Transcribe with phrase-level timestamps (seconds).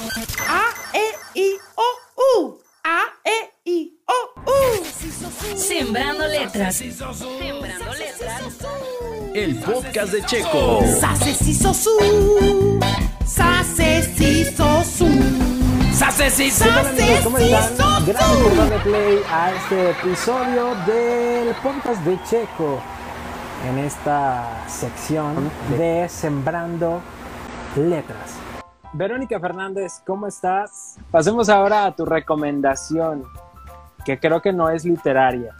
[0.00, 0.62] A,
[0.94, 1.82] E, I, O,
[2.16, 2.58] U.
[2.82, 5.56] A, E, I, O, U.
[5.58, 6.76] Sembrando letras.
[6.76, 8.56] Sembrando letras.
[9.34, 10.80] El podcast de Checo.
[10.98, 12.80] Sase, si, so, su.
[13.26, 15.06] Sase, si, so, su.
[15.98, 16.38] Gracias
[17.26, 22.80] por darle play a este episodio del podcast de Checo
[23.68, 27.02] en esta sección de Sembrando
[27.76, 28.49] Letras.
[28.92, 30.96] Verónica Fernández, ¿cómo estás?
[31.10, 33.24] Pasemos ahora a tu recomendación,
[34.04, 35.54] que creo que no es literaria.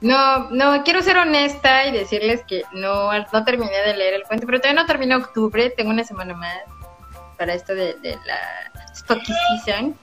[0.00, 4.44] No, no, quiero ser honesta y decirles que no, no terminé de leer el cuento,
[4.44, 6.54] pero todavía no terminé octubre, tengo una semana más
[7.38, 9.32] para esto de, de la Spooky
[9.64, 9.96] Season.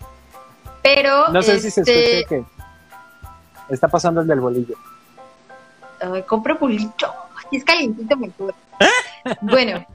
[0.81, 2.29] Pero, No sé si se este, escucha
[3.67, 4.75] que está pasando el del bolillo.
[6.01, 7.13] ay, compro bolillo,
[7.51, 8.55] es calientito mejor.
[9.41, 9.85] bueno,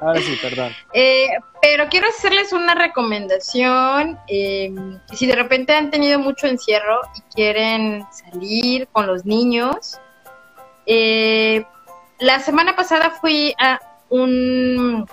[0.00, 0.74] Ahora sí, perdón.
[0.92, 1.28] Eh,
[1.62, 4.18] pero quiero hacerles una recomendación.
[4.28, 4.72] eh,
[5.14, 9.98] si de repente han tenido mucho encierro y quieren salir con los niños,
[10.86, 11.64] eh,
[12.18, 15.06] la semana pasada fui a un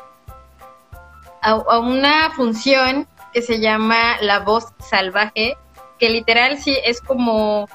[1.42, 5.58] a, a una función que se llama La Voz Salvaje,
[6.00, 7.68] que literal sí es como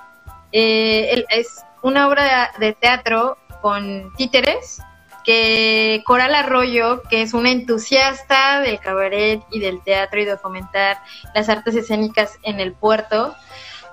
[0.53, 4.81] eh, es una obra de teatro con títeres
[5.29, 11.03] que Coral Arroyo, que es una entusiasta del cabaret y del teatro y de fomentar
[11.35, 13.35] las artes escénicas en el puerto,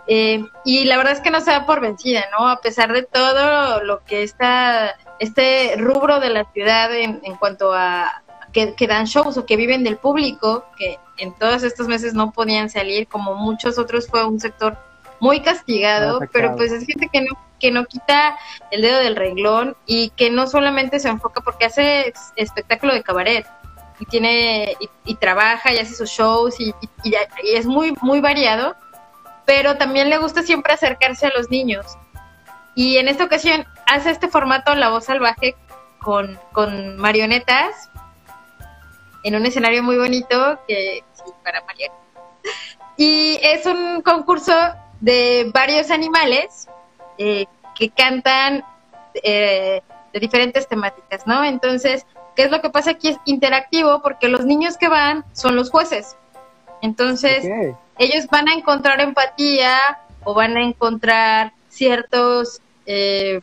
[0.07, 2.47] eh, y la verdad es que no se da por vencida, ¿no?
[2.47, 7.73] A pesar de todo lo que está, este rubro de la ciudad en, en cuanto
[7.73, 12.13] a que, que dan shows o que viven del público, que en todos estos meses
[12.13, 14.77] no podían salir, como muchos otros fue un sector
[15.19, 18.37] muy castigado, pero pues es gente que no, que no quita
[18.69, 23.47] el dedo del renglón y que no solamente se enfoca porque hace espectáculo de cabaret
[23.99, 26.69] y tiene y, y trabaja y hace sus shows y,
[27.03, 28.75] y- y es muy muy variado
[29.45, 31.85] pero también le gusta siempre acercarse a los niños.
[32.75, 35.55] Y en esta ocasión hace este formato La Voz Salvaje
[35.99, 37.89] con, con marionetas
[39.23, 41.99] en un escenario muy bonito que sí, para marionetas
[42.97, 44.53] y es un concurso
[45.01, 46.67] de varios animales
[47.17, 48.63] eh, que cantan
[49.23, 49.81] eh,
[50.13, 51.43] de diferentes temáticas, ¿no?
[51.43, 52.05] Entonces,
[52.35, 53.09] ¿qué es lo que pasa aquí?
[53.09, 56.15] Es interactivo porque los niños que van son los jueces.
[56.81, 57.45] Entonces,
[57.97, 59.77] ellos van a encontrar empatía
[60.23, 63.41] o van a encontrar ciertos eh,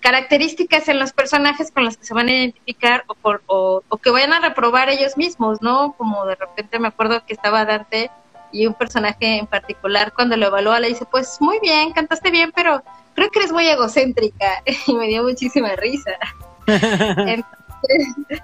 [0.00, 3.96] características en los personajes con los que se van a identificar o, por, o, o
[3.96, 5.94] que vayan a reprobar ellos mismos, ¿no?
[5.96, 8.10] Como de repente me acuerdo que estaba Dante
[8.54, 12.52] y un personaje en particular cuando lo evalúa le dice, pues muy bien, cantaste bien,
[12.54, 12.82] pero
[13.14, 16.12] creo que eres muy egocéntrica y me dio muchísima risa.
[16.66, 18.14] Entonces,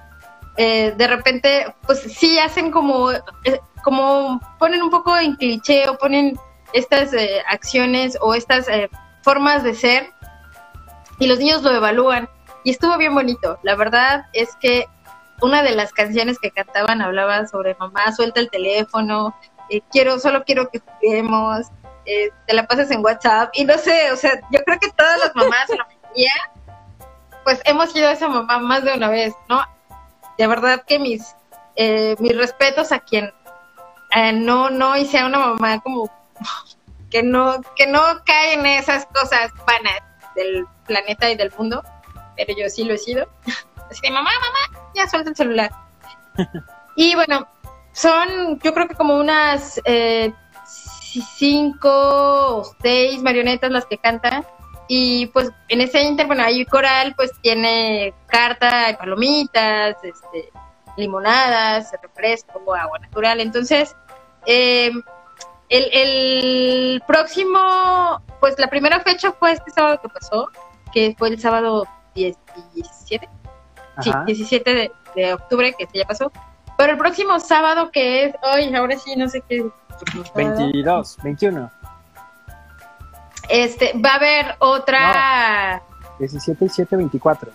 [0.56, 5.96] eh, de repente, pues sí hacen como, eh, como ponen un poco en cliché o
[5.96, 6.36] ponen
[6.72, 8.90] estas eh, acciones o estas eh,
[9.22, 10.10] formas de ser
[11.20, 12.28] y los niños lo evalúan
[12.64, 13.60] y estuvo bien bonito.
[13.62, 14.86] La verdad es que
[15.40, 19.34] una de las canciones que cantaban hablaba sobre mamá, suelta el teléfono,
[19.70, 21.66] eh, quiero, solo quiero que juguemos,
[22.06, 25.18] eh, te la pasas en WhatsApp y no sé, o sea, yo creo que todas
[25.18, 26.32] las mamás, la mayoría,
[27.44, 29.62] pues hemos sido esa mamá más de una vez, ¿no?
[30.38, 31.36] De verdad que mis,
[31.76, 33.32] eh, mis respetos a quien
[34.14, 36.10] eh, no, no y sea una mamá como
[37.10, 40.00] que no, que no cae en esas cosas vanas
[40.34, 41.82] del planeta y del mundo,
[42.36, 43.28] pero yo sí lo he sido.
[43.90, 45.70] Así de mamá, mamá, ya suelta el celular.
[46.96, 47.46] y bueno,
[48.00, 50.32] son yo creo que como unas eh,
[51.36, 54.44] cinco o seis marionetas las que cantan.
[54.88, 60.50] Y pues en ese inter, bueno, ahí coral pues tiene carta, palomitas, este,
[60.96, 63.40] limonadas, refresco, agua natural.
[63.40, 63.94] Entonces,
[64.46, 64.90] eh,
[65.68, 70.48] el, el próximo, pues la primera fecha fue este sábado que pasó,
[70.92, 73.28] que fue el sábado 17,
[74.02, 74.24] sí, Ajá.
[74.24, 76.32] 17 de, de octubre, que ya pasó.
[76.80, 79.66] Pero el próximo sábado, que es hoy, ahora sí, no sé qué.
[80.34, 81.70] 22, 21,
[83.50, 85.82] Este, va a haber otra.
[86.18, 87.52] 17 y 7, 24.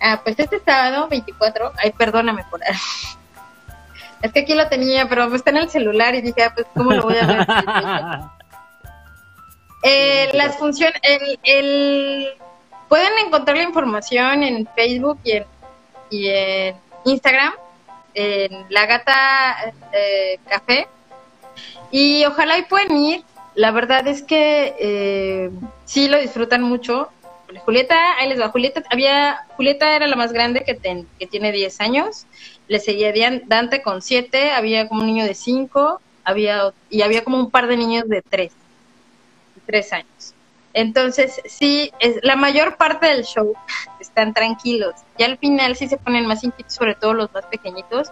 [0.00, 1.72] Ah, pues este sábado, 24.
[1.76, 2.60] Ay, perdóname por.
[4.22, 6.92] Es que aquí lo tenía, pero está en el celular y dije, ah, pues, ¿cómo
[6.92, 7.46] lo voy a ver?
[9.82, 12.28] Eh, las funciones, el, el-
[12.88, 15.44] pueden encontrar la información en Facebook y en,
[16.10, 17.52] y en Instagram,
[18.14, 20.88] en La Gata eh, Café,
[21.90, 23.24] y ojalá y pueden ir.
[23.54, 25.50] La verdad es que eh,
[25.84, 27.08] sí lo disfrutan mucho.
[27.64, 28.50] Julieta, ahí les va.
[28.50, 32.26] Julieta, había, Julieta era la más grande que, ten- que tiene 10 años
[32.68, 33.12] le seguía
[33.46, 37.66] Dante con siete, había como un niño de cinco, había, y había como un par
[37.66, 38.52] de niños de tres,
[39.54, 40.34] de tres años.
[40.74, 43.54] Entonces, sí, es, la mayor parte del show
[44.18, 44.94] están tranquilos.
[45.16, 48.08] Ya al final sí se ponen más inquietos, sobre todo los más pequeñitos,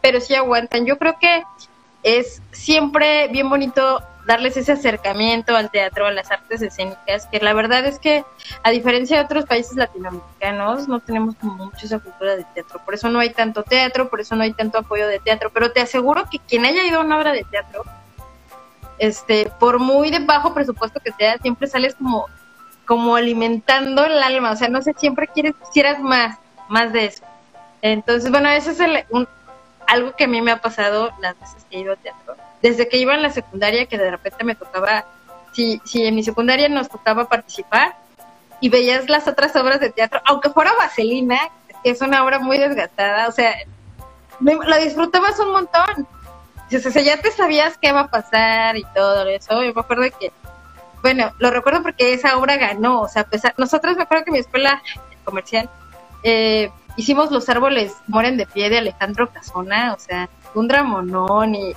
[0.00, 0.86] pero sí aguantan.
[0.86, 1.44] Yo creo que
[2.02, 7.52] es siempre bien bonito darles ese acercamiento al teatro, a las artes escénicas, que la
[7.52, 8.24] verdad es que
[8.62, 12.80] a diferencia de otros países latinoamericanos, no tenemos como mucho esa cultura de teatro.
[12.82, 15.50] Por eso no hay tanto teatro, por eso no hay tanto apoyo de teatro.
[15.52, 17.84] Pero te aseguro que quien haya ido a una obra de teatro,
[18.98, 22.28] este, por muy de bajo presupuesto que sea, siempre sales como,
[22.90, 24.50] como alimentando el alma.
[24.50, 26.38] O sea, no sé, siempre quieres, quisieras más,
[26.68, 27.22] más de eso.
[27.82, 29.28] Entonces, bueno, eso es el- un-
[29.86, 32.34] algo que a mí me ha pasado las veces que he ido a teatro.
[32.60, 35.04] Desde que iba en la secundaria, que de repente me tocaba,
[35.52, 37.94] si, si en mi secundaria nos tocaba participar
[38.60, 41.38] y veías las otras obras de teatro, aunque fuera Vaselina,
[41.84, 43.54] que es una obra muy desgastada, o sea,
[44.40, 46.08] me- disfrutabas un montón.
[46.72, 49.62] O ya te sabías qué va a pasar y todo eso.
[49.62, 50.32] Yo me acuerdo que,
[51.02, 54.38] bueno, lo recuerdo porque esa obra ganó, o sea, pesar, nosotros me acuerdo que mi
[54.38, 54.82] escuela
[55.24, 55.68] comercial
[56.22, 61.74] eh, hicimos Los árboles mueren de pie de Alejandro Casona, o sea, un dramonón y,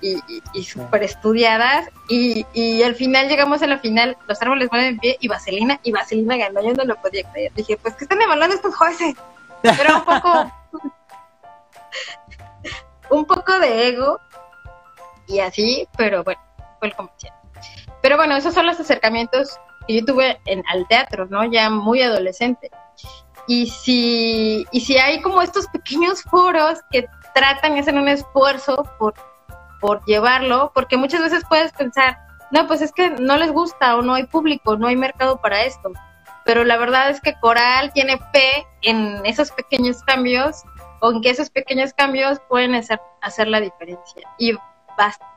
[0.00, 1.88] y, y, y súper estudiadas.
[2.08, 5.80] Y, y al final llegamos a la final, Los árboles mueren de pie y Vaselina,
[5.82, 7.52] y Vaselina ganó, yo no lo podía creer.
[7.54, 9.14] Dije, pues, ¿qué están evaluando estos jueces?
[9.62, 10.52] Era un poco,
[13.10, 14.20] un poco de ego
[15.26, 16.40] y así, pero bueno,
[16.78, 17.32] fue el comercial.
[18.06, 19.58] Pero bueno, esos son los acercamientos
[19.88, 21.44] que yo tuve en, al teatro, ¿no?
[21.44, 22.70] Ya muy adolescente.
[23.48, 29.14] Y si, y si hay como estos pequeños foros que tratan hacen un esfuerzo por,
[29.80, 32.16] por llevarlo, porque muchas veces puedes pensar,
[32.52, 35.64] no, pues es que no les gusta o no hay público, no hay mercado para
[35.64, 35.90] esto.
[36.44, 40.62] Pero la verdad es que Coral tiene fe en esos pequeños cambios
[41.00, 44.22] o en que esos pequeños cambios pueden hacer, hacer la diferencia.
[44.38, 44.52] Y,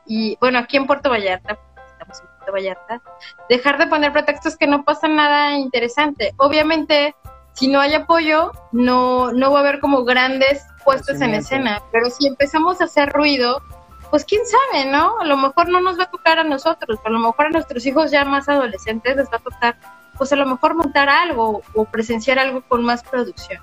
[0.06, 1.58] y bueno, aquí en Puerto Vallarta,
[2.50, 3.02] Puerto Vallarta,
[3.48, 6.34] dejar de poner pretextos que no pasa nada interesante.
[6.38, 7.16] Obviamente,
[7.54, 12.10] si no hay apoyo, no, no va a haber como grandes puestos en escena, pero
[12.10, 13.62] si empezamos a hacer ruido,
[14.10, 15.20] pues quién sabe, ¿no?
[15.20, 17.86] A lo mejor no nos va a tocar a nosotros, a lo mejor a nuestros
[17.86, 19.78] hijos ya más adolescentes les va a tocar,
[20.18, 23.62] pues a lo mejor montar algo o presenciar algo con más producción.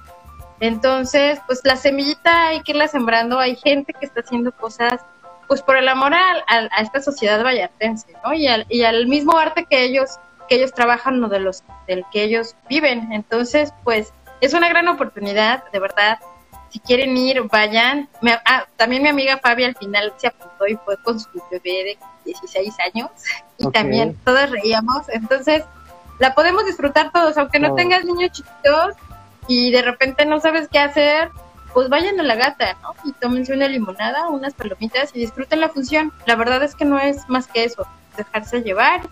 [0.60, 5.00] Entonces, pues la semillita hay que irla sembrando, hay gente que está haciendo cosas,
[5.48, 8.32] pues por el amor a, a- a esta sociedad vallartense, ¿no?
[8.34, 10.10] Y al, y al mismo arte que ellos
[10.48, 13.12] que ellos trabajan o de los del que ellos viven.
[13.12, 16.19] Entonces, pues es una gran oportunidad, de verdad.
[16.70, 18.08] Si quieren ir, vayan.
[18.22, 21.62] Me- ah, también mi amiga Fabi al final se apuntó y fue con su bebé
[21.64, 23.10] de 16 años
[23.58, 25.08] y también todos reíamos.
[25.08, 25.64] Entonces,
[26.20, 28.94] la podemos disfrutar todos, aunque no tengas niños chiquitos
[29.48, 31.28] y de repente no sabes qué hacer,
[31.76, 32.94] pues vayan a la gata, ¿no?
[33.05, 36.11] Y tómense una limonada, unas palomitas y disfruten la función.
[36.25, 37.87] La verdad es que no es más que eso,
[38.17, 39.02] dejarse llevar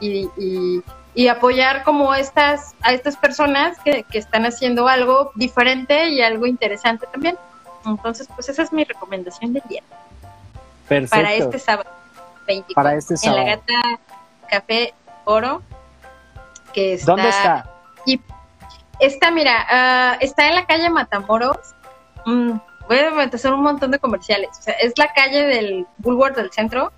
[0.00, 0.82] y, y,
[1.14, 6.46] y apoyar como estas, a estas personas que, que están haciendo algo diferente y algo
[6.46, 7.36] interesante también.
[7.84, 9.82] Entonces, pues esa es mi recomendación del día
[10.88, 11.16] Perfecto.
[11.16, 11.90] para este sábado
[12.46, 13.62] 24 Para este en la sábado.
[13.66, 14.00] Gata
[14.48, 14.94] Café
[15.26, 15.60] Oro
[16.72, 17.70] que está ¿Dónde está?
[18.06, 18.18] y
[18.98, 21.58] está, mira, ah, está en la calle Matamoros.
[22.26, 22.52] Mm,
[22.88, 24.50] voy a hacer un montón de comerciales.
[24.58, 26.92] O sea, es la calle del Boulevard del centro.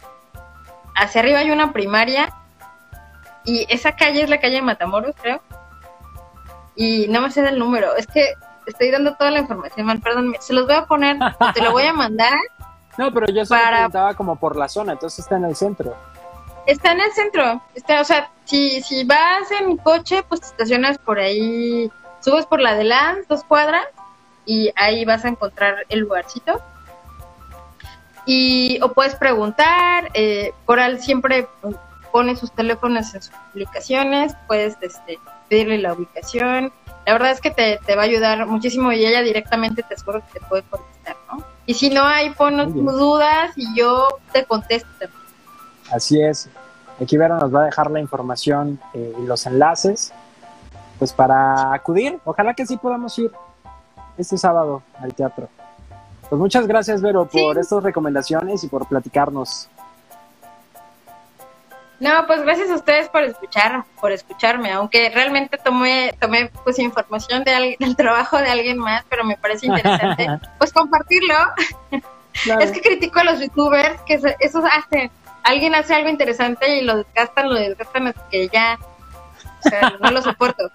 [0.95, 2.33] Hacia arriba hay una primaria.
[3.45, 5.41] Y esa calle es la calle Matamoros, creo.
[6.75, 7.95] Y no me sé del número.
[7.97, 8.35] Es que
[8.67, 10.35] estoy dando toda la información mal, perdón.
[10.41, 11.17] Se los voy a poner,
[11.55, 12.37] te lo voy a mandar.
[12.99, 15.95] No, pero yo solo Para- preguntaba como por la zona, entonces está en el centro.
[16.67, 17.63] Está en el centro.
[17.75, 22.61] Está, o sea, si, si vas en coche, pues te estacionas por ahí, subes por
[22.61, 23.85] la de Lance, dos cuadras,
[24.47, 26.61] y ahí vas a encontrar el lugarcito.
[28.25, 31.47] Y, o puedes preguntar, eh, Coral siempre
[32.11, 36.73] pone sus teléfonos en sus publicaciones, puedes este, pedirle la ubicación.
[37.05, 40.23] La verdad es que te, te va a ayudar muchísimo y ella directamente te aseguro
[40.33, 41.45] que te puede contestar, ¿no?
[41.67, 45.23] Y si no hay, ponos dudas y yo te contesto también.
[45.91, 46.49] Así es.
[47.01, 50.13] Aquí Vero nos va a dejar la información eh, y los enlaces,
[50.99, 52.19] pues para acudir.
[52.25, 53.31] Ojalá que sí podamos ir
[54.19, 55.49] este sábado al teatro.
[56.29, 57.41] Pues muchas gracias, Vero, Sí.
[57.41, 59.69] por estas recomendaciones y por platicarnos.
[61.99, 67.43] No, pues gracias a ustedes por escuchar, por escucharme, aunque realmente tomé, tomé pues información
[67.43, 70.27] de alguien, del trabajo de alguien más, pero me parece interesante,
[70.59, 71.35] pues compartirlo.
[72.45, 72.61] Claro.
[72.61, 75.11] Es que critico a los youtubers que se- esos hacen,
[75.43, 78.79] alguien hace algo interesante y lo desgastan, lo desgastan hasta que ya,
[79.65, 80.71] o sea, no lo soporto.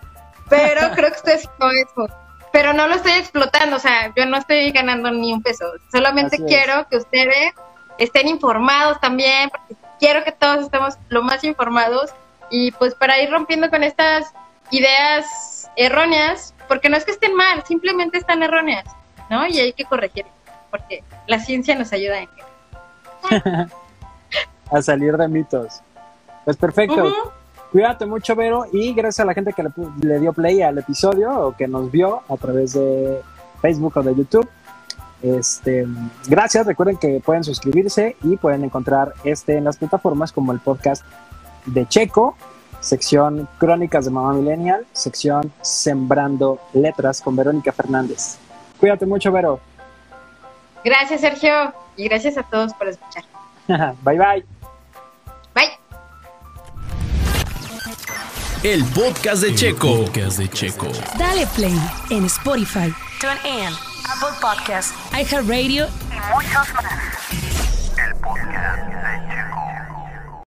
[0.48, 2.08] Pero creo que ustedes no eso.
[2.52, 6.36] Pero no lo estoy explotando, o sea, yo no estoy ganando ni un peso, solamente
[6.36, 6.48] Así es.
[6.48, 7.54] quiero que ustedes
[7.98, 12.10] estén informados también, porque quiero que todos estemos lo más informados
[12.50, 14.32] y pues para ir rompiendo con estas
[14.70, 18.84] ideas erróneas, porque no es que estén mal, simplemente están erróneas,
[19.30, 19.46] ¿no?
[19.46, 20.26] Y hay que corregir,
[20.70, 22.28] porque la ciencia nos ayuda en
[24.70, 25.80] A salir de mitos.
[26.44, 27.32] Pues perfecto.
[27.72, 29.70] Cuídate mucho, Vero, y gracias a la gente que le,
[30.02, 33.18] le dio play al episodio o que nos vio a través de
[33.62, 34.48] Facebook o de YouTube.
[35.22, 35.86] Este,
[36.26, 41.04] gracias, recuerden que pueden suscribirse y pueden encontrar este en las plataformas como el podcast
[41.64, 42.36] de Checo,
[42.80, 48.38] sección Crónicas de Mamá Millennial, sección Sembrando Letras con Verónica Fernández.
[48.80, 49.60] Cuídate mucho, Vero.
[50.84, 53.24] Gracias, Sergio, y gracias a todos por escuchar.
[54.02, 54.18] bye.
[54.18, 54.61] Bye.
[58.64, 60.04] El podcast de Checo.
[60.04, 60.86] Podcast de Checo.
[61.18, 61.76] Dale play
[62.10, 63.74] en Spotify, TuneIn,
[64.08, 64.94] Apple Podcasts.
[65.12, 67.21] iHeartRadio y muchos más.